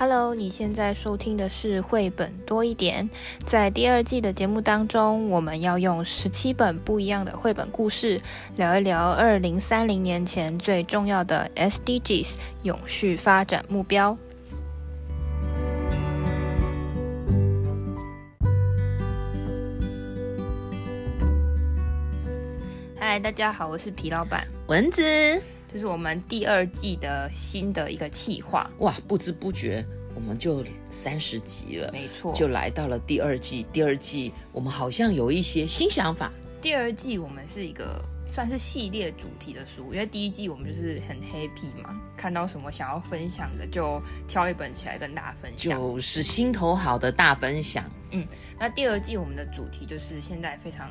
[0.00, 3.10] Hello，你现在收听的是绘本多一点。
[3.44, 8.20] 在第二季的节目当中，我们要用十七本不一样的绘本故事，
[8.54, 14.16] 聊一聊二零三零年前最重要的 SDGs 永续发展目标。
[23.00, 25.02] 嗨，大家好，我是皮老板蚊子。
[25.70, 28.94] 这是我们第二季的新的一个企划哇！
[29.06, 33.66] 不知不觉我们就三十集了，没错，就来到了第二季。
[33.72, 36.32] 第二季我们好像有一些新想法。
[36.62, 47.84] 第二季我们是一个算是系列主题的书，因为第一季我们就是很 happy 嘛，看到什么想要分享的就挑一本起来跟大家分享，就是心头好的大分享。
[48.10, 48.26] 嗯，
[48.58, 50.90] 那第二季我们的主题就是现在非常。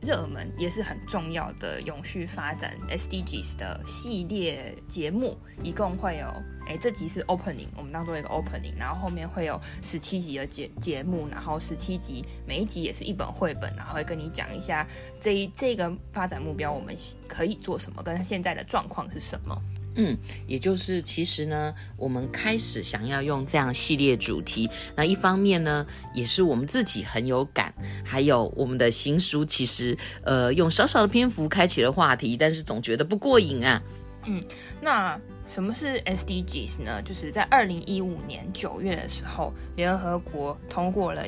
[0.00, 6.26] 热门也是很重要的永续发展 SDGs 的系列节目，一共会有，
[6.66, 14.86] 哎，这集是 opening，我们当做一个 opening，然后后面会有十七集的节节目，然后十七集每一集也是一本绘本，然后会跟你讲一下
[15.20, 16.96] 这一这个发展目标我们
[17.28, 19.56] 可以做什么，跟现在的状况是什么。
[19.96, 27.74] 嗯，也就是其实呢，我们开始想要用这样系列主题，那一方面呢，也是我们自己很有感，
[28.04, 33.82] 还有我们的新书，其实呃，用少少的篇幅开启了话题，但是总觉得不过瘾啊。
[34.26, 34.42] 嗯，
[34.80, 37.02] 那什么是 SDGs 呢？
[37.02, 41.24] 就是在二零一五年九月的时候，联合国通过了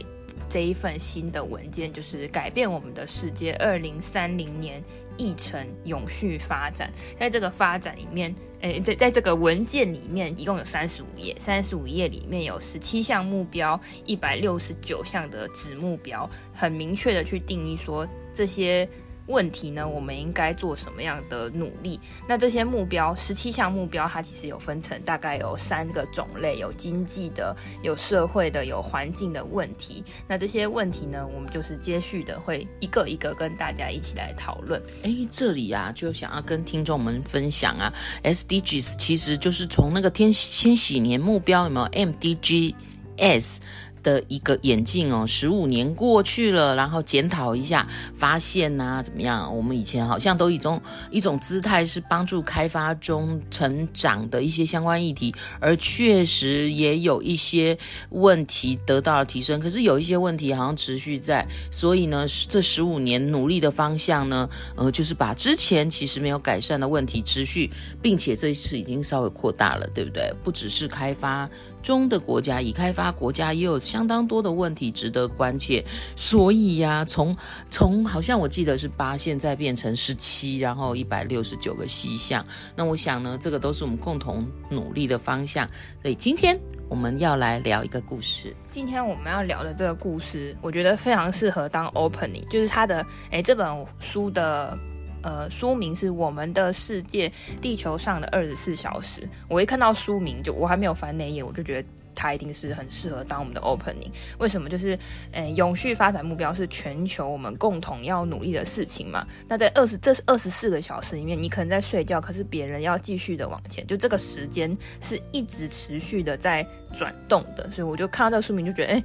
[0.48, 4.82] 这一份新的文件，就是改变我们的世界，二零三零年。
[5.18, 18.88] 议程永续发展，在这个发展里面，诶，在在这个文件里面，一共有三十五页，三十五页里面有十七项目标，一百六十九项的子目标，很明确的去定义说这些。
[19.32, 19.88] 问题呢？
[19.88, 21.98] 我们应该做什么样的努力？
[22.28, 30.04] 那这些目标，十七项目标，它其实有分成大概有三个种类，有经济的，有社会的，有环境的问题。
[30.28, 34.80] 那这些问题呢，我们就是接续的会一个一个跟大家一起来讨论。
[35.04, 37.90] 诶，这里啊，就想要跟听众们分享啊
[38.22, 43.56] ，SDGs 其实就是从那个天千禧年目标有没有 MDGs？
[44.02, 49.54] 的一个眼镜哦，十五年过去了，然后检讨一下，发现呐、怎么样？
[49.54, 50.80] 我们以前好像都一种
[51.10, 57.76] 一种姿态是帮助开发中成长的一些相关议题，而确实也有一些
[58.10, 67.70] 问题得到了提升，可是有一些问题好像持续在，所以呢，这十五年努力的方向呢，呃，就是把之前其实没有改善的问题持续，
[68.00, 70.32] 并且这一次已经稍微扩大了，对不对？
[70.42, 71.48] 不只是开发。
[71.82, 75.84] 中的国家，已开发国家也有相当多的问题值得关切，
[76.16, 77.36] 所以呀、啊，从
[77.68, 82.44] 从好像我记得是八，现在变成十七，然后一百六十九个西项。
[82.76, 85.68] 那我想呢，这个都是我们共同努力的方向。
[86.00, 88.54] 所以今天我们要来聊一个故事。
[88.70, 93.66] 今天我们要聊的这个故事，我觉得非常适合当 opening，就是它的诶这本
[93.98, 94.78] 书的。
[95.22, 99.20] 呃，书名是《我们的世界：地球上的二十四小时》。
[99.48, 104.10] 我一看到书名就，我还没有翻那页，我就觉得它一定是很适合当我们的 opening。
[104.38, 104.68] 为什么？
[104.68, 104.98] 就是，
[105.32, 109.26] 嗯，永续发展目标是全球我们共同要努力的事情嘛。
[109.48, 117.70] 那在二十这是二十四个小时里面，你可能在睡觉，可是别人要继续的往前，就这个时间是一直持续的在转动的。
[117.70, 119.04] 所以我就看到这个书名，就觉得，哎。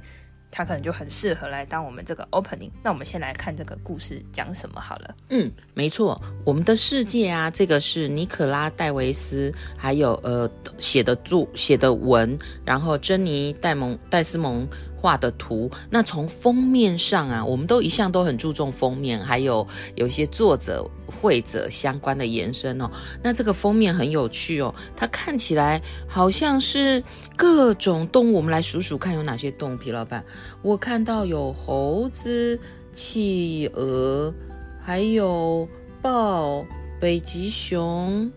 [0.50, 2.70] 它可能就很适合来当我们这个 opening。
[2.82, 5.14] 那我们先来看这个故事讲什么好了。
[5.30, 14.66] 嗯，没错，我们的世界啊，这个是尼可拉戴维斯还有呃写的著写的文，然后珍妮戴蒙戴斯蒙。
[15.00, 22.90] 画的图，那从封面上啊，我们都一向都很注重封面，还有有一些作者、绘者相关的延伸哦。
[23.22, 27.02] 那这个封面很有趣哦，它看起来好像是
[27.36, 29.78] 各种动物，我们来数数看有哪些动物。
[29.78, 30.24] 皮老板，
[30.60, 32.58] 我看到有猴子、
[32.92, 34.34] 企鹅，
[34.80, 35.68] 还有
[36.02, 36.66] 豹、
[37.00, 38.28] 北极熊、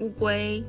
[0.00, 0.64] 乌龟。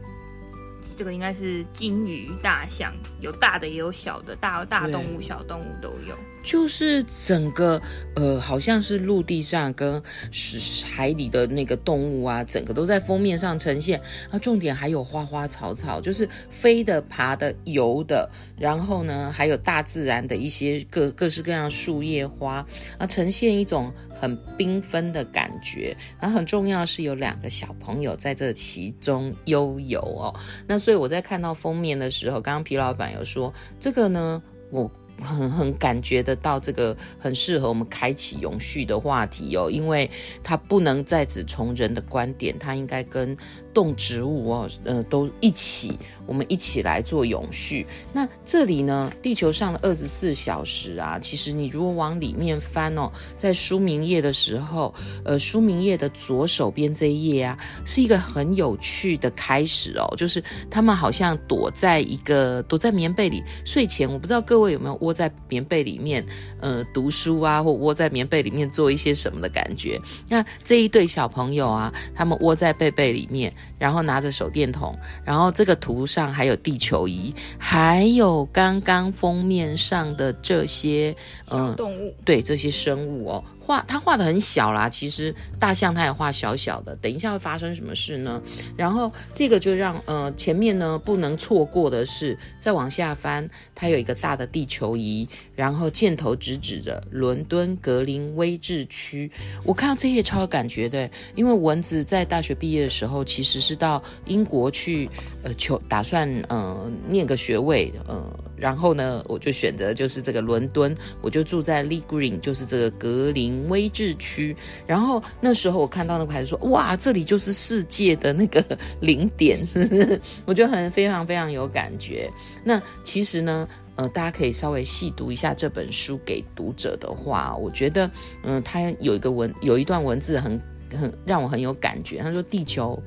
[0.97, 6.15] 这个应该是金鱼、大象，有大的也有小的，大大动物、小动物都有。
[6.43, 7.81] 就是整个
[8.15, 10.01] 呃，好像是陆地上跟
[10.31, 13.99] 是海里的那个动物啊，整个都在封面上呈现。
[14.31, 22.65] 啊，重点还有花花草草，就是飞的、爬的、游的，然后呢，还有大自然的一些各各式各样树叶花
[22.97, 25.95] 啊，呈现一种很缤纷的感觉。
[26.19, 30.33] 然后很重要是有两个小朋友在这其中悠游哦。
[30.67, 34.89] 那所以我在看到封面的时候，刚刚皮老板有说这个呢，我。
[35.21, 40.09] 很很感觉得到这个很适合我们开启永续的话题哦，因为
[40.43, 43.35] 它不能再只从人的观点，它应该跟
[43.73, 45.97] 动植物哦，呃，都一起，
[46.29, 47.87] 我们一起来做永续。
[48.13, 54.93] 那这里呢，地球上的二十四小时啊，其实你如果往里面翻哦，在书名页的时候，
[55.25, 66.23] 呃，书名页的左手边这一页啊，是一个很有趣的开始哦，就是他们好像躲在一个躲在棉被里睡前，我不知道各位有没有窝在棉被里面，
[66.61, 69.99] 呃，读书啊，或窝在棉被里面做一些什么的感觉。
[70.27, 73.51] 那这一对小朋友啊，他们窝在被被里面。
[73.79, 74.93] 然后拿着手电筒，
[75.23, 81.15] 然后这个图上还有地球仪，还有刚刚封面上的这些
[81.47, 83.43] 呃动物，对这些生物哦。
[83.69, 86.95] 画他画的很小啦，其实大象他也画小小的。
[86.95, 88.41] 等一下会发生什么事呢？
[88.75, 99.31] 然后这个就让呃前面呢不能错过的是，再往下翻，它有一个大的地球仪，然后箭头直指着伦敦格林威治区。
[99.63, 105.07] 我看到这页超有感觉的，因为蚊子在大学毕业的时候其实是到英国去
[105.43, 108.48] 呃求打算呃念个学位呃。
[108.59, 114.55] 然后呢，我就选择就是这个伦敦，我就住在 Lee Green，就是这个格林威治区。
[114.85, 118.63] 然后那时候我看到那个牌子说，哇，这里就是世界的那个
[118.99, 120.21] 零点，是不是？
[120.45, 122.29] 我觉得很非常非常有感觉。
[122.63, 128.05] 那其实呢，呃，大家可以稍微细读一下这本书给读者的话，我觉得，
[128.43, 130.61] 嗯、呃，它有一个文，有一段文字很
[130.91, 132.17] 很让我很有感觉。
[132.19, 133.01] 他说：“地球，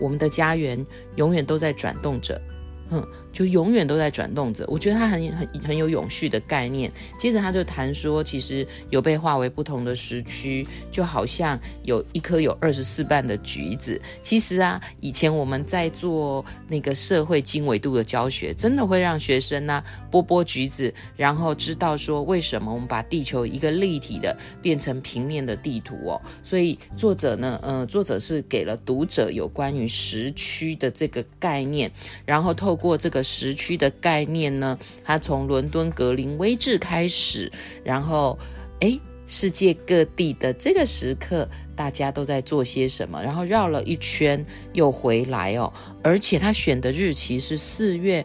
[0.00, 0.84] 我们的家园，
[1.16, 2.40] 永远都在转动着。”
[2.90, 3.02] 嗯。
[3.38, 6.90] 就永远都在转动着，我觉得它很很很有永续的概念。
[7.16, 14.00] 接着他就谈说，其实有被划为不同的时区，就好像有一颗有二十四瓣的橘子。
[14.22, 26.20] 其实啊，以前我们在做那个社会经纬度的教学，真的会让学生呢、啊、剥剥橘子，然后知道说为什么我们把地球一个立体的变成平面的地图哦。
[26.42, 31.88] 所以作者呢，呃，作者是给了读者有关于时区的这个概念，
[32.26, 33.24] 然后透过这个。
[33.28, 37.52] 时区的概念呢，它从伦敦格林威治开始，
[37.84, 38.38] 然后，
[38.80, 41.46] 诶，世界各地的这个时刻，
[41.76, 43.22] 大家都在做些什么？
[43.22, 45.70] 然后绕了一圈又回来哦，
[46.02, 48.24] 而且他选的日期是四月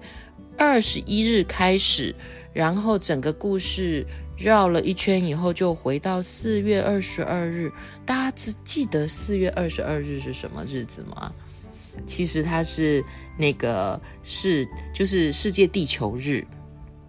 [0.58, 2.16] 二十一日开始，
[2.54, 4.06] 然后整个故事
[4.38, 7.70] 绕了一圈以后就回到四月二十二日。
[8.06, 11.34] 大家只记得四月二十二日是什么日子吗？
[12.06, 13.04] 其实它是
[13.38, 16.46] 那个世就是世界地球日。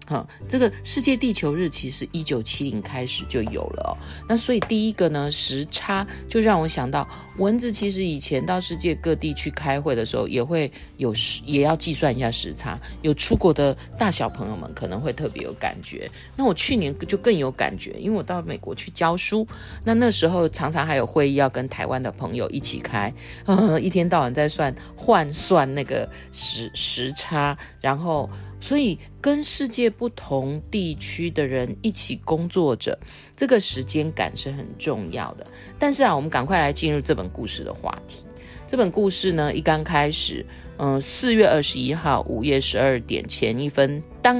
[0.07, 3.97] 哈，这个世界地球日其实一九七零开始就有了哦。
[4.29, 7.09] 那所以第一个呢，时差就让我想到，
[7.39, 12.79] 蚊子其实以前到世界各地去开会的时候，也会有时也要计算一下时差。
[13.03, 16.11] 有出国的大小朋友们可能会特别有感觉。
[16.37, 19.47] 那我去年就更有感觉，因为我到美国去教书，
[19.85, 23.13] 那那时候常常还有会议要跟台湾的朋友一起开，
[23.45, 28.29] 呵呵，一天到晚在算换算那个时时差，然后。
[28.65, 32.99] 所以，跟世界不同地区的人一起工作着，
[33.37, 35.47] 这个时间感是很重要的。
[35.79, 38.25] 但是啊，我们赶快来进入这本故事的话题。
[38.67, 40.47] 这本故事呢，一刚开始，
[40.79, 44.35] 嗯、四月二十一号午夜十二点前一分，当，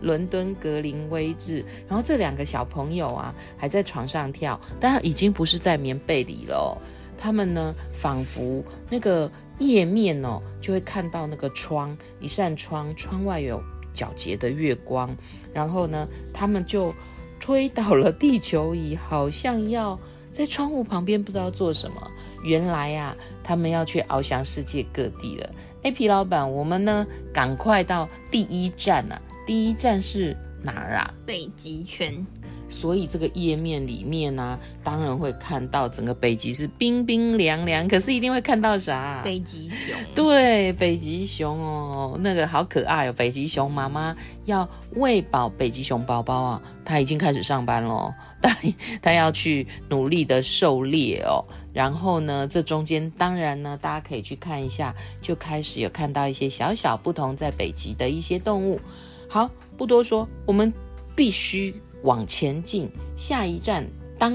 [0.00, 6.76] 伦敦格林威治，然后这两个小朋友啊，还在床上跳，但已经不是在棉被里了。
[7.18, 13.60] 他们呢，仿佛那个页面哦，就会看到那个窗，一扇窗，窗外有
[13.92, 15.14] 皎洁的月光。
[15.52, 16.94] 然后呢，他们就
[17.40, 19.98] 推倒了地球仪，好像要
[20.30, 22.10] 在窗户旁边不知道做什么。
[22.44, 25.50] 原来呀、啊，他们要去翱翔世界各地了。
[25.82, 29.20] 哎，皮老板，我们呢，赶快到第一站啊！
[29.46, 31.14] 第一站是哪儿啊？
[31.26, 32.24] 北极圈。
[32.68, 39.22] 所以这个页面里面呢、啊，当然会看到整个北极是冰冰凉凉，可是一定会看到啥？
[39.24, 39.96] 北极熊。
[40.14, 43.12] 对，北极熊哦，那个好可爱哦。
[43.12, 48.54] 北极熊妈妈要喂饱北极熊宝宝啊，它已经开始上班了， 但
[49.00, 51.44] 它要去努力的狩猎哦。
[51.72, 58.80] 然后呢，这中间当然呢，大家可以去看一下，就开始有看到一些小小不同在北极的一些动物。
[59.28, 60.72] 好，不多说，我们
[61.16, 61.74] 必须。
[62.02, 63.86] 往前进，下一站，
[64.18, 64.32] 当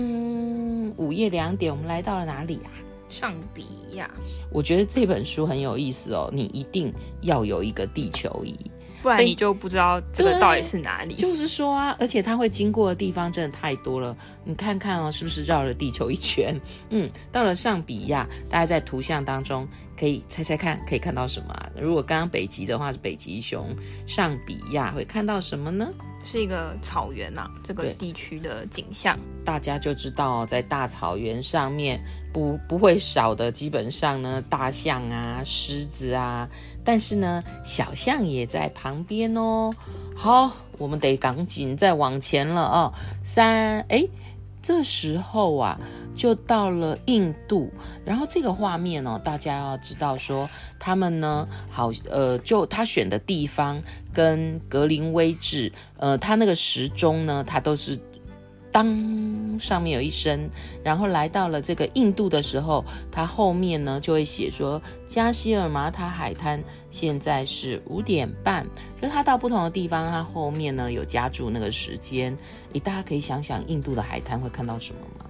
[0.97, 2.71] 午夜两点，我们来到了哪里啊？
[3.09, 3.65] 上比
[3.95, 4.09] 亚。
[4.51, 6.91] 我觉得这本书很有意思哦，你一定
[7.21, 8.57] 要有一个地球仪，
[9.01, 11.13] 不然你就不知道这个到底是哪里。
[11.15, 16.59] 就是说啊，而且它会经过的地方真的太多了，你看看哦，是不是绕了地球一圈？
[16.89, 19.67] 嗯，到了上比亚，大家在图像当中
[19.97, 21.69] 可以猜猜看，可以看到什么啊？
[21.79, 23.75] 如果刚刚北极的话是北极熊，
[24.07, 25.87] 上比亚会看到什么呢？
[26.25, 32.01] 是一个草原呐、啊，这个地区的景象，大家就知道在大草原上面
[32.31, 36.47] 不不会少的，基本上呢，大象啊、狮子啊，
[36.83, 39.73] 但是呢，小象也在旁边哦。
[40.15, 42.93] 好，我们得赶紧再往前了哦。
[43.23, 44.07] 三，哎。
[44.63, 45.79] 这时候啊，
[46.15, 47.69] 就到了印度，
[48.03, 53.79] 然后这个画面呢，大家要知道说，他们呢，好，呃，就他选的地方
[54.11, 57.99] 跟格林威治，呃，他那个时钟呢，他都是。
[58.73, 60.49] 当上面有一声，
[60.83, 68.65] 然后来到了这个印度的时候，它后面呢就会写说加西尔马塔海滩现在是五点半。
[68.99, 72.35] 就它到不同的地方，它后面呢有加注那个时间。
[72.71, 75.25] 你大家可以想想，印度的海滩会看到什么吗？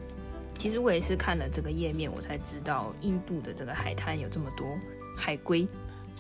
[0.58, 4.66] 其实我也是看了这个页面，我才知道印度的这个海滩有这么多
[5.18, 5.68] 海龟。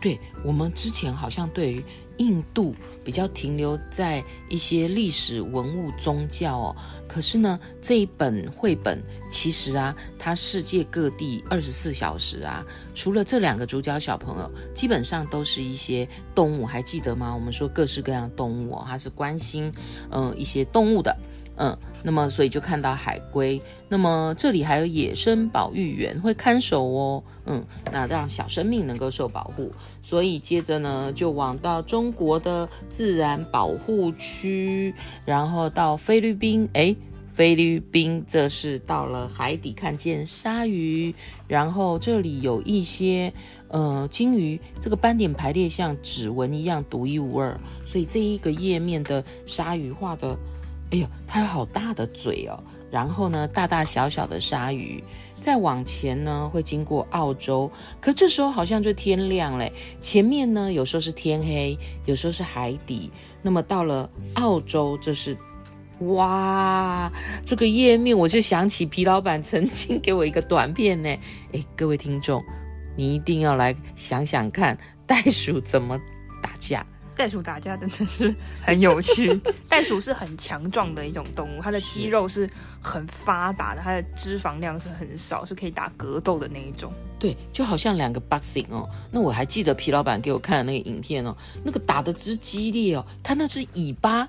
[0.01, 1.81] 对，我们之前好像对于
[2.17, 6.75] 印度比较停留在一些历史文物宗教哦，
[7.07, 17.33] 可是呢，这一本绘本其实啊，它世界各地二十四小时啊，除了这两个主角小朋友，基本上都是一些动物，还记得吗？
[17.33, 19.71] 我们说各式各样的动物哦，它是关心
[20.11, 21.15] 嗯、一些动物的。
[21.55, 34.95] 嗯，那么所以就看到海龟，那么这里还有野生保育员会看守哦，嗯，那让小生命能够受保护，所以接着呢就往到中国的自然保护区，
[35.25, 36.95] 然后到菲律宾，诶，
[37.29, 41.13] 菲律宾这是到了海底看见鲨鱼，
[41.47, 43.31] 然后这里有一些
[43.67, 47.55] 呃鲸鱼，这个斑点排列像指纹一样独一无二，
[47.85, 50.35] 所以这一个页面的鲨鱼画的。
[50.93, 52.63] 哎呦，它有好大的嘴哦！
[52.91, 55.03] 然后呢，大大小小的鲨鱼，
[55.39, 57.69] 再往前呢，会经过澳洲。
[57.99, 63.11] 可这时候好像就天亮嘞，前面呢，有时候是天黑，有时候是海底。
[63.41, 65.35] 那么到了澳洲，这是
[66.01, 67.11] 哇，
[67.43, 71.09] 这个页面我就想起皮老板曾经给我一个短片呢。
[71.53, 72.43] 哎，各位听众，
[72.95, 75.99] 你一定要来想想看，袋鼠怎么
[76.43, 76.85] 打架。
[77.15, 79.33] 袋鼠打架真的是 很有趣。
[79.69, 82.49] 袋鼠是很强壮的一种动物，它的肌肉是
[82.81, 86.91] 很发达的，它的脂肪量是很少，是可以打格斗的那一种。
[87.19, 88.89] 对，就好像两个 boxing 哦。
[89.11, 94.27] 那我还记得皮老板给我看的那个影片哦，那个打的之激烈哦，它那只尾巴。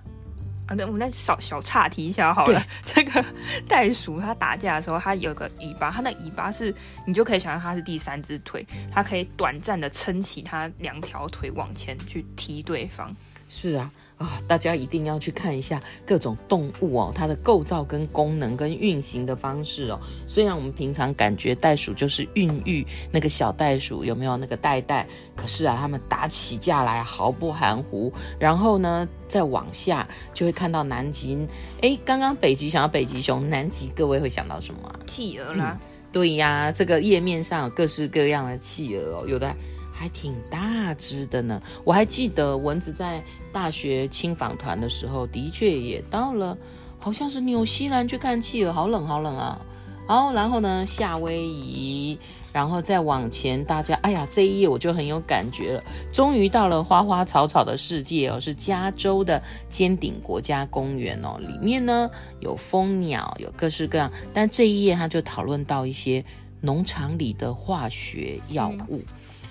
[0.66, 2.62] 啊，对，我们那小小岔题一下好了。
[2.84, 3.24] 这个
[3.68, 6.74] 袋鼠它打架的时候，它有个尾巴，它的尾巴是
[7.06, 13.14] 你就可以想象它是第三只腿，它可以短暂的撑起它两条腿往前去踢对方。
[13.48, 13.90] 是啊。
[14.16, 19.98] 啊、哦，大家一定要去看一下各种动物哦，它的构造跟功能跟运行的方式哦。
[20.26, 25.04] 虽然我们平常感觉袋鼠就是孕育那个小袋鼠，有没有那个袋袋？
[25.34, 28.12] 可是啊，它们打起架来毫不含糊。
[28.38, 31.36] 然后呢，再往下就会看到南极。
[31.80, 34.94] 哎，刚刚北极想到北极熊，南极各位会想到什么啊？
[35.06, 35.76] 企鹅啦。
[35.80, 39.52] 嗯、对呀，这个页面上有各式各样的企鹅哦，有的。
[39.96, 43.22] 还挺大只的呢，我还记得蚊子在
[43.52, 46.58] 大学青访团的时候，的确也到了，
[46.98, 49.58] 好像是纽西兰去看企鹅，好冷好冷啊。
[50.06, 52.18] 好，然后呢，夏威夷，
[52.52, 62.10] 然后再往前，大家，哎呀，这一页我就很有感觉了，终于到了花花草草的世界哦，是加州的尖顶国家公园哦，里面呢
[62.40, 66.22] 有蜂鸟，有各式各样，但这一页它就讨论到一些
[66.60, 69.00] 农场里的化学药物。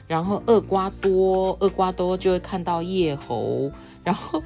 [0.08, 3.72] 然后厄瓜多，厄瓜多就会看到叶猴，
[4.04, 4.42] 然后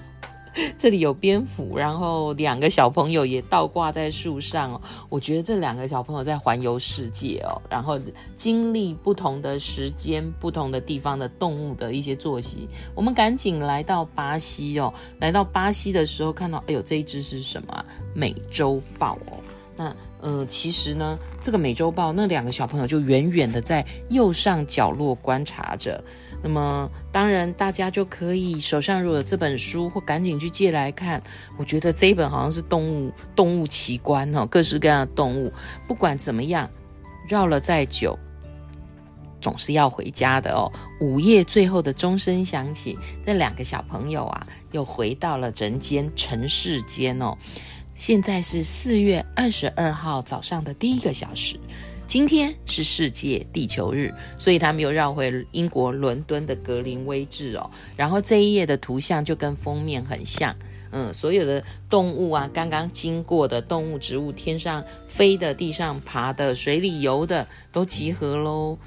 [0.77, 4.81] 这里有蝙蝠，然后两个小朋友也倒挂在树上哦。
[5.09, 7.99] 我觉得这两个小朋友在环游世界哦，然后
[8.35, 12.67] 经历不同的时间、不同的地方的动物的一些作息。
[12.95, 17.85] 我们赶紧来到巴西哦，来到巴西的时候看到，哎呦，这一只是什么？
[18.15, 19.37] 美洲豹哦，
[19.75, 19.95] 那。
[20.19, 26.03] 呃，其实呢，这个美洲豹那两个小朋友就远远的在右上角落观察着。
[26.41, 31.21] 那么，当然大家就可以手上如果有这本书，或赶紧去借来看。
[31.57, 35.51] 我觉得这一本好像是动物动物奇观哦，各式各样的动物。
[35.87, 36.69] 不管怎么样，
[37.27, 38.17] 绕了再久，
[39.41, 40.71] 总是要回家的哦。
[41.01, 47.35] 午夜最后的钟声响起，那两个小朋友啊，又回到了人间尘世间哦。
[47.97, 51.59] 现在是四月二十二号早上的第一个小时，
[52.05, 57.67] 今天是世界地球日，所以他们又绕回英国伦敦的格林威治哦。
[57.95, 60.55] 然后这一页的图像就跟封面很像，
[60.91, 68.77] 嗯，所有的动物啊，刚刚经过的动物、植物，天上飞的、地上爬的、水里游的，都集合喽。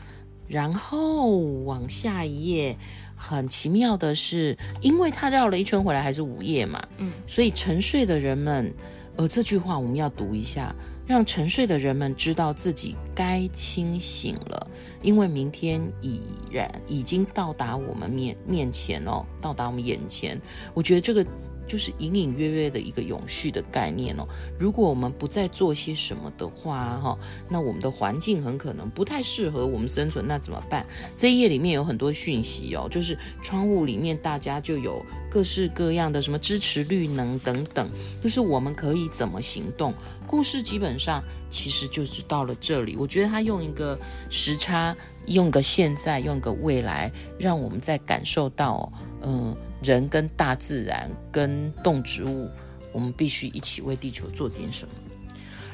[0.46, 2.76] 然后往下一页，
[3.16, 8.72] 很奇妙的是，因为他绕了一圈回来还是午夜嘛，嗯，所以沉睡的人们，
[9.20, 10.74] 而，这句话我们要读一下，
[11.06, 14.66] 让沉睡的人们知道自己该清醒了，
[15.02, 20.40] 因为明天已然已经到达我们面面前哦，到达我们眼前。
[20.72, 21.24] 我觉得这个。
[21.70, 24.26] 就是隐隐约约的一个永续的概念哦。
[24.58, 27.16] 如果我们不再做些什么的话，哈，
[27.48, 30.84] 那我们的环境很可能不太适合我们生存，那怎么办？
[31.14, 35.00] 这一页里面有很多讯息哦，就是窗户里面大家就有
[35.30, 37.88] 各式各样的什么支持绿能等等，
[38.20, 39.94] 就是我们可以怎么行动。
[40.26, 41.22] 故事基本上
[41.52, 43.96] 其实就是到了这里，我觉得他用一个
[44.28, 44.96] 时差，
[45.26, 49.56] 用个现在，用个未来，让我们在感受到，嗯。
[49.82, 52.50] 人跟大自然跟动植物，
[52.92, 54.94] 我们必须一起为地球做点什么。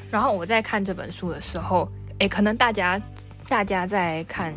[0.09, 3.01] 然后我在看这本书的时候，诶，可能大家
[3.47, 4.53] 大家在看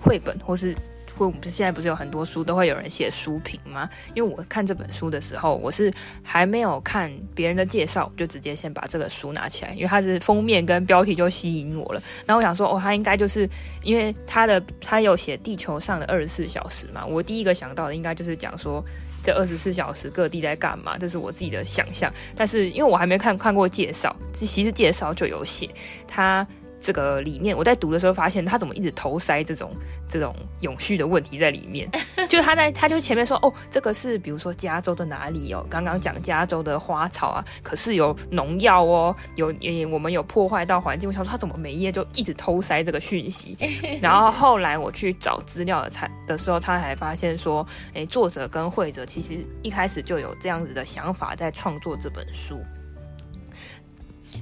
[0.00, 0.76] 绘本或是。
[1.18, 3.88] 我们现在不是有很多书都会有人写书评吗？
[4.14, 5.92] 因为我看这本书的时候，我是
[6.22, 12.02] 还没有看别人的介绍，就直接先把这个书拿起来，因为它是封面跟标题就吸引我了。
[12.26, 13.48] 然后我想说，哦，它应该就是
[13.82, 17.04] 因为它的它有写地球上的二十四小时嘛。
[17.06, 18.84] 我第一个想到的应该就是讲说
[19.22, 22.12] 这二十四小时各地在干嘛，这是我自己的想象。
[22.34, 25.68] 但是因为我还没看看过介绍，其实介绍就有写
[26.08, 26.46] 它。
[26.82, 29.70] 这个里面，我在读的时候发现，他怎么一直头塞这种
[30.08, 31.88] 这种永续的问题在里面？
[32.28, 41.08] 就他在，他就前面说，哦，这个是比如说加州的哪里哦，刚刚讲加州的花草啊，可是有农药哦，有也我们有破坏到环境。
[41.08, 43.56] 我想说，他怎么每一页就一直偷塞这个讯息？
[44.02, 52.58] 然后后来我去找资料的才的时候，他才发现说，哎，作者跟绘者其实一开始就有这样子的想法在创作这本书。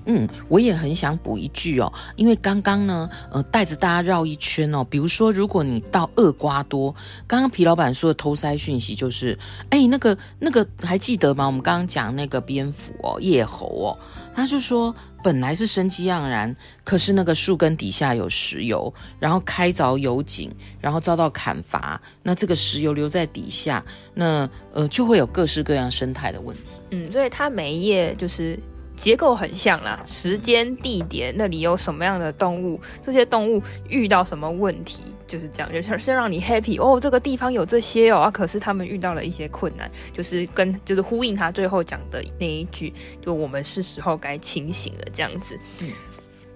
[0.06, 4.84] 嗯，我也很想补一句哦，因为刚刚呢，呃，带着大家绕一圈哦。
[4.88, 6.94] 比如说，如果你到厄瓜多，
[7.26, 9.38] 刚刚皮老板说的偷塞讯息就是，
[9.70, 11.46] 哎，那个那个还记得吗？
[11.46, 13.98] 我们刚刚讲那个蝙蝠哦，叶猴哦，
[14.34, 26.62] 他就说本来是生机盎然，可是那个树根底下有石油，然后开凿油井，然后遭到砍伐，那这个石油留在底下，那呃就会有各式各样生态的问题。
[26.90, 28.58] 嗯，所以它每一页就是。
[29.00, 37.00] 结构很像啦，时间、地点，那里有什么样的动物，这些动物遇到什么问题，就是这样，就是先让你 happy 哦。
[37.00, 42.92] 这个地方有这些哦，啊，可是他们遇到了一些困难，就是跟就是呼应他最后讲的那一句，
[43.24, 45.58] 就我们是时候该清醒了这样子。
[45.80, 45.88] 嗯，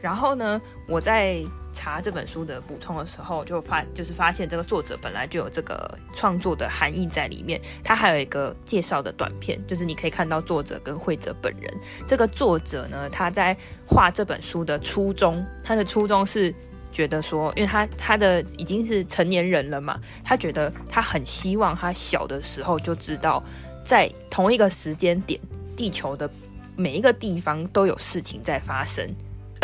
[0.01, 1.43] 然后呢，我在。
[1.75, 7.61] 查这本书的补充的时候，就发就是发现这个作者本来就有这个创作的含义在里面。
[7.83, 11.75] 他还有一个介绍的短片，就是你可以看到作者跟绘者本人。
[12.07, 13.57] 这个作者呢，他在
[13.87, 16.55] 画这本书的初衷，他的初衷是
[16.93, 23.43] 觉得说，因为他他的已经是成年人了嘛，他觉得他很希望他小的时候就知道，
[23.85, 25.41] 在同一个时间点，
[25.77, 26.31] 地球的
[26.77, 29.13] 每一个地方都有事情在发生。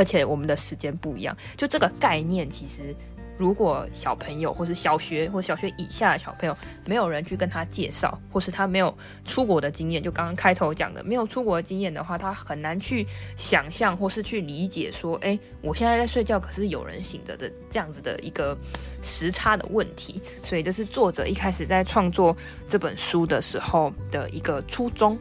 [0.00, 2.96] 而且我们的时间不一样，就这个概念，其实
[3.36, 18.56] 如果小朋友或是小学或小学以下的小朋友，没有人去跟他介绍，或是他没有出国的经验，就刚刚开头讲的，没有出国的经验的话，他很难去想象或是去理解说，哎，我现在在睡觉，可是有人醒着的这样子的一个
[19.02, 20.22] 时差的问题。
[20.42, 22.34] 所以这是作者一开始在创作
[22.66, 25.18] 这本书的时候的一个初衷。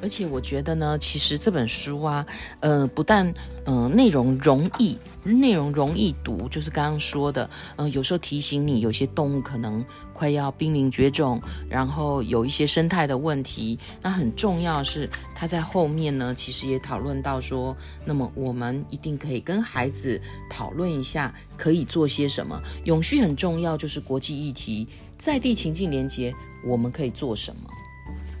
[0.00, 2.24] 而且我觉得呢，其实这本书啊，
[2.60, 3.32] 呃，不但、
[3.64, 13.78] 呃、内容容易，内容容易读，就是刚刚说的，嗯、有时候提醒你有些动物可能快要濒临绝种，然后有一些生态的问题。
[14.00, 22.60] 那很重要是，它在后面呢，其实也讨论到说，那么我们一定可以跟孩子讨论一下，可以做些什么。
[22.84, 26.32] 永续很重要，就是国际议题，在地情境连接，
[26.64, 27.68] 我们可以做什么？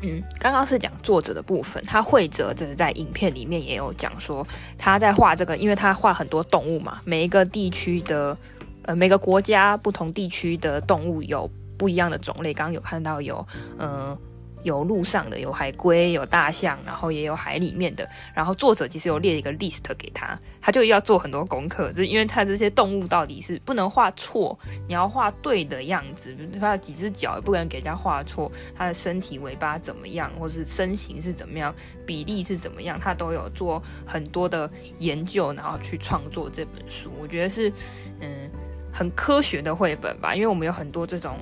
[0.02, 8.36] 嗯，刚刚是讲作者的部分，他绘者就是在影片里面也有讲说，他在画这个，因为他画很多动物嘛，每一个地区的，
[8.82, 13.46] 呃，每个国家不同地区的动物有不一样的种类，刚刚有看到有，
[13.78, 14.16] 嗯、
[14.62, 18.08] 有陆上的，有海龟，有大象，然后也有海里面的。
[18.34, 26.36] 然后作者其实有列一个 list 给他，他就要做很多功课，就因为他这些动物到底是不能画错，你要画对的样子。
[26.60, 37.10] 他有几只脚也不能给人家画错，他的身体尾巴怎么样，或是身形是怎么样，比例是怎么样，他都有做很多的研究，然后去创作这本书。
[37.20, 37.72] 我觉得是
[38.20, 38.50] 嗯
[38.92, 41.38] 很科学的绘本吧，因为我们有很多这种。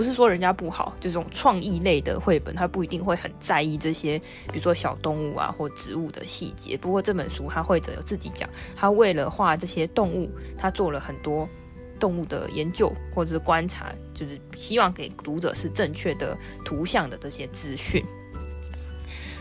[0.00, 4.18] 不是说人家不好，就这种创意类的绘本，他不一定会很在意这些，
[4.50, 6.74] 比如说小动物啊或植物的细节。
[6.74, 11.46] 不过这本书，他绘者有自己讲，他为了画这些动物，他做了很多
[11.98, 16.34] 动物的研究或者是观察，就是希望给读者是正确的
[16.64, 18.02] 图像的这些资讯。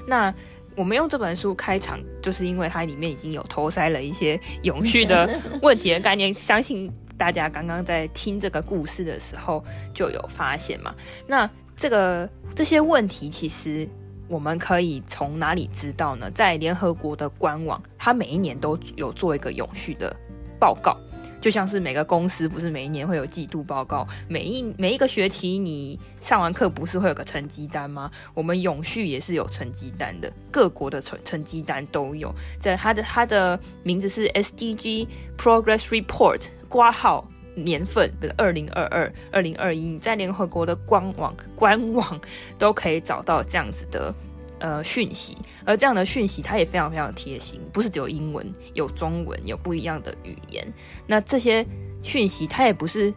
[0.05, 0.33] 那
[0.75, 9.61] 我们用这本书开场，就是因为它里面已经有投塞了一些永续的 问题的概念，相信大家刚刚在听这个故事的时候
[9.93, 10.95] 就有发现嘛。
[11.27, 13.87] 那这个这些问题，其实
[14.29, 16.31] 我们可以从哪里知道呢？
[16.31, 20.15] 在联合国的官网，它每一年都有做一个永续的
[20.57, 20.97] 报告。
[21.41, 28.11] 就像是每个公司不是每一年会有季度报告，每一每一个学期你上完课不是会有个成绩单吗？
[28.33, 32.33] 我们永续也是有成绩单的，各国的成成绩单都有。
[32.59, 42.21] 在它的它的名字是 SDG Progress Report，挂号年份的二零二二、二零二一，你在联合国的官网官网
[42.57, 44.13] 都可以找到这样子的。
[44.61, 50.67] 呃，讯息，而这样的讯息它也非常非常贴心，不是只有英文，有中文，有不一样的语言。
[51.07, 51.65] 那这些
[52.03, 53.13] 讯息它也不是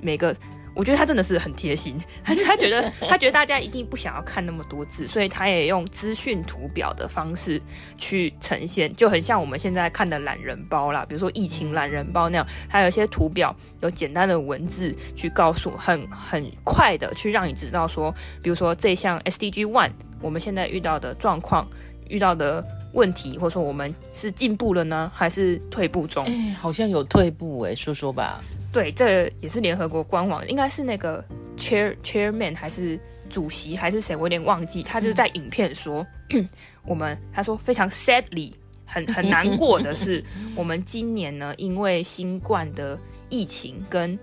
[0.00, 0.34] 每个，
[0.76, 7.60] 我觉得他真的是很贴心， 他他觉得他觉得大家一定不想要看那么多字，所以他也用资讯图表的方式
[7.96, 19.90] 去呈现，就很像我们现在看的懒人包啦，比如说疫情懒人包那样，它有一些图表，有简单的文字去告诉，很很快的去让你知道说，比如说这项 SDG One。
[20.22, 21.68] 我们现在遇到的状况、
[22.08, 26.24] 遇到的问题，或者说我们是进步了呢，还是退步中？
[26.24, 28.40] 哎，好像有退步哎，说说吧。
[28.72, 31.24] 对，这也是联合国官网，应该是那个
[31.56, 32.98] chair chairman 还是
[33.28, 34.82] 主席还是谁，我有点忘记。
[34.82, 36.48] 他就是在影片说，嗯、
[36.84, 38.52] 我们他说非常 sadly，
[38.84, 40.22] 很很难过的是，
[40.54, 42.98] 我们今年呢，因为新冠的
[43.28, 44.18] 疫情跟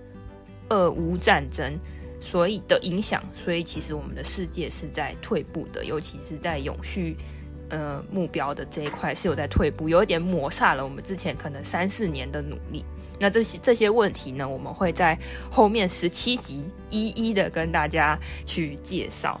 [0.68, 1.78] 俄乌战争。
[2.20, 7.18] 所以的影响，所以其实我们的世界是在退步的，尤其是在永续
[7.68, 12.82] 呃目标的这一块是有在退步，有一点抹煞了我们之前可能三四年的努力。
[13.24, 15.18] 那这些这些问题呢，我们会在
[15.50, 19.40] 后面十七集一一的跟大家去介绍。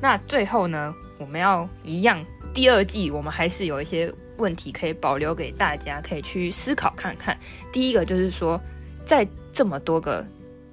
[0.00, 7.38] 那最后呢，我们要一样，第二季我们还是有一些问题可以保留给大家，可以去思考看看。
[7.70, 8.60] 第一个就是说，
[9.06, 10.26] 在这么多个。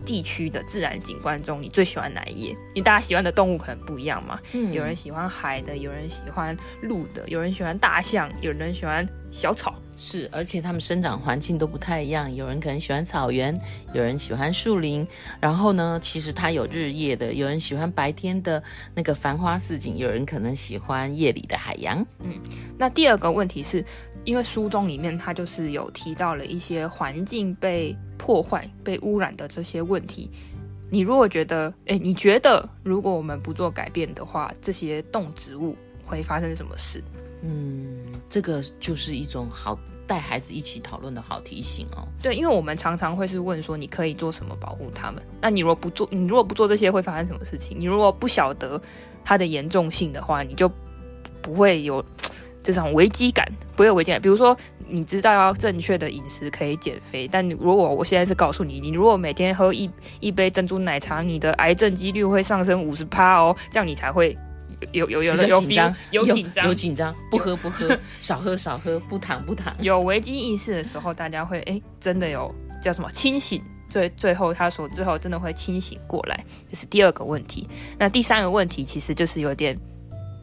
[0.05, 2.51] 地区的自然景观中，你最喜欢哪一页？
[2.69, 4.39] 因为大家喜欢的动物可能不一样嘛。
[4.53, 9.76] 嗯，有人喜欢海的，有人喜欢陆的，有人喜欢大象，有人喜欢小草。
[9.97, 12.33] 是，而且它们生长环境都不太一样。
[12.33, 13.59] 有人可能喜欢草原，
[13.93, 15.05] 有人喜欢树林。
[15.41, 21.99] 然后呢，其实它有日夜的，有人喜欢白天的那个繁花似锦，有人可能喜欢夜里的海洋。
[22.19, 22.39] 嗯，
[22.77, 23.83] 那第二个问题是。
[24.25, 30.29] 因为书中里面它就是有提到了一些环境被破坏、被污染的这些问题。
[30.89, 37.01] 你如果觉得，诶，你觉得如果我们不做改变的话，这些动植物会发生什么事？
[37.41, 37.97] 嗯，
[38.29, 42.07] 这个就是一种好带孩子一起讨论的好提醒哦。
[42.21, 45.21] 对，因为我们常常会是问说，你可以做什么保护他们？
[45.41, 47.79] 那你如果不做，你如果不做这些，会发生什么事情？
[47.79, 48.81] 你如果不晓得
[49.23, 50.71] 它的严重性的话，你就
[51.41, 52.03] 不会有。
[52.63, 54.53] 这种危机感不会有危机感，比如说
[54.89, 64.37] 你知道要正确的饮食可以减肥，但如果我现在是告诉你，你如果每天喝一一杯珍珠奶茶，你的癌症几率会上升五十趴哦，这样你才会
[64.91, 69.75] 有有有有紧张有紧张有紧张，不喝不喝，少喝少喝，不糖不糖。
[69.79, 77.67] 有危机意识的时候，大家会哎真的有叫什么清醒，最最后他说最后真的会清醒过来，这是第二个问题。
[77.97, 79.77] 那第三个问题其实就是有点。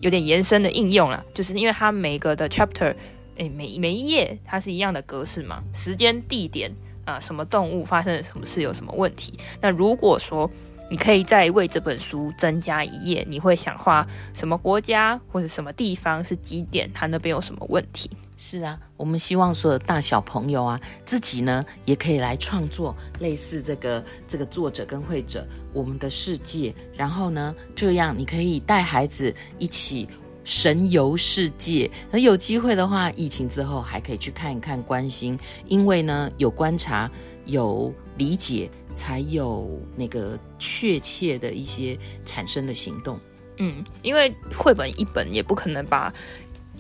[0.01, 2.95] 有点延伸的应用了，就是因为它每个的 chapter，
[3.37, 6.71] 诶、欸，每每一页它是一样的格式嘛，时间、地点
[7.07, 9.33] 啊，什么动物发生了什么事，有什么问题。
[9.63, 10.51] 那如果说
[10.95, 18.09] 你可以再为这本书增加一页，你会想画什么国家或者什么地方是几点，它那边有什么问题？
[18.37, 30.09] 是啊，我们希望所有大小朋友啊，自己呢也可以来创作类似这个这个作者跟绘者我们的世界，然后呢，这样你可以带孩子一起
[30.45, 31.91] 神游世界。
[32.09, 37.11] 那有机会的话，疫情之后还可以去看一看、关心，因为呢有观察、
[37.47, 43.19] 有理解，才有那个确切的一些产生的行动。
[43.59, 46.13] 嗯，因为绘本一本也不可能把。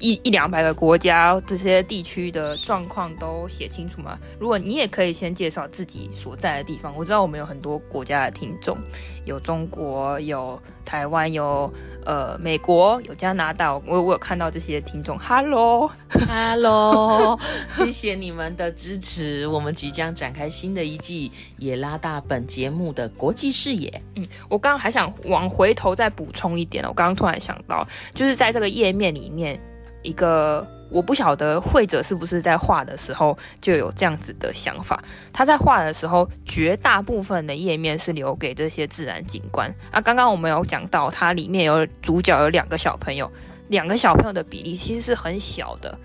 [0.00, 4.18] 一一两百个国家这些地区的状况都写清楚吗？
[4.38, 8.76] 如果你也可以先介绍自己所在的地方，我知道我们有很多国家的听众，
[9.24, 11.72] 有中国，有台湾，有
[12.04, 15.90] 呃美国，有加拿大，我我有看到这些听众，Hello
[16.28, 17.38] Hello，
[17.70, 24.02] 谢谢你们的支持，我们即将展开新的一季，也拉大本节目的国际视野。
[24.16, 29.59] 嗯，我刚刚还想往回头再补充一点，我刚刚突然想到，就是在这个页面里面。
[30.04, 35.02] 一个我不晓得绘者是不是在画的时候就有这样子的想法。
[35.32, 40.00] 他在画的时候，绝大部分的页面是留给这些自然景观啊。
[40.00, 43.28] 刚刚我们有讲到，它里面有主角有两个小朋友，
[43.68, 45.98] 两个小朋友的比例其实是很小的，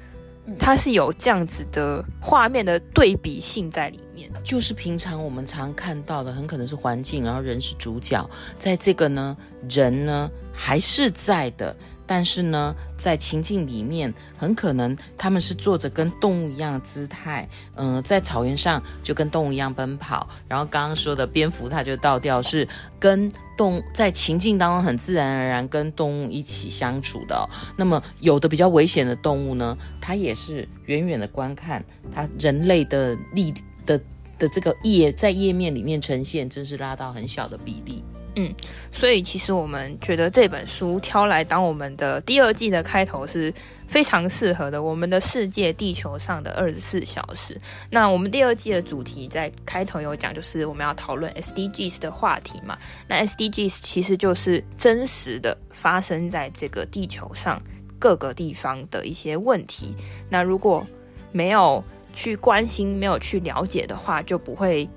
[0.58, 4.32] 它是有这样子的画面的对比性在里面。
[4.44, 9.38] 就是平常我们常看到的，很可能是环境，然后人是主角，在这个呢，
[9.70, 11.76] 人呢还是在的。
[12.10, 20.28] 但是呢，在情境里面，很可能他们是做着跟动物一样的姿态，嗯、在草原上就跟动物一样奔跑。
[20.48, 22.68] 然后刚刚说的蝙蝠，它就倒掉是
[23.00, 27.46] 跟动在情境当中很自然而然跟动物一起相处的、哦。
[27.78, 33.54] 那么有的比较危险的动物呢，它也是远远的观看，它人类的力
[33.86, 34.02] 的
[34.40, 38.04] 的这个页在页面里面呈现，真是拉到很小的比例。
[38.36, 38.54] 嗯，
[38.92, 43.54] 所以其实我们觉得这本书挑来当我们的第二季的开头是
[43.88, 44.82] 非常适合的。
[44.82, 47.60] 我们的世界，地球上的二十四小时。
[47.90, 52.78] 那我们第二季的主题在开头有讲，就是我们要讨论 SDGs 的话题嘛。
[53.08, 57.62] 那 SDGs 其实就是真实的发生在这个地球上
[57.98, 59.96] 各个地方的一些问题。
[60.30, 60.86] 那如果
[61.32, 64.88] 没有去关心、没有去了解的话，就不会。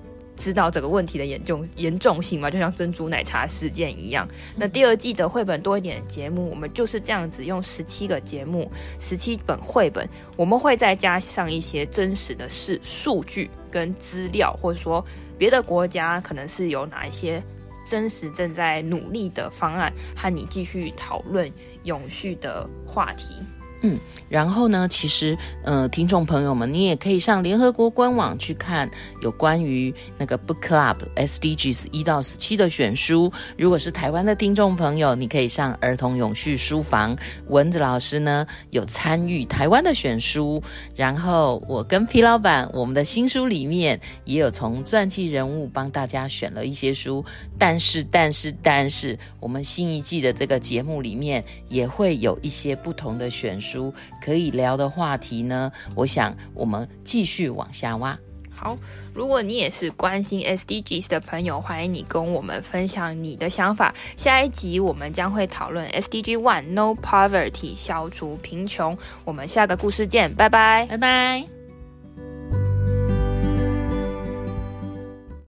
[0.43, 2.51] 知道这个问题的严重严重性嘛？
[2.51, 4.29] 就像珍珠奶茶事件一样。
[4.57, 10.05] 那第二季的绘本多一点的节目，我们就是这样子用十七个节目、十七本绘本，
[10.37, 15.05] 我们会再加上一些真实的事数据跟资料，或者说
[15.39, 17.41] 别的国家可能是有哪一些
[17.87, 21.49] 真实正在努力的方案，和你继续讨论
[21.85, 23.37] 永续的话题。
[23.83, 28.89] 嗯，然后呢，其实，呃，听众朋友们，你也可以上联合国官网去看
[29.23, 33.33] 有关于那个 Book Club SDGs 一到十七的选书。
[33.59, 37.17] 如果是台湾的听众朋友，你可以上儿童永续书房，
[37.49, 40.63] 蚊子老师呢有参与台湾的选书。
[40.95, 47.25] 然后我跟皮老板，我们的新书里面也有从传记人物帮大家选了一些书。
[47.59, 53.72] 但是，但是，但是，我们新一季的这个节目里面也会有一些不同的选书。
[53.73, 55.73] 书可以聊的话题呢？
[55.95, 58.19] 我想我们继续往下挖。
[58.55, 58.77] 好，
[59.13, 63.93] 如果你也是关心 SDGs 的朋友，欢迎你跟我们分享你的想法。
[64.17, 68.97] 下一集我们将会讨论 SDG One No Poverty，消除贫穷。
[69.25, 71.62] 我们下个故事见，拜拜，拜拜。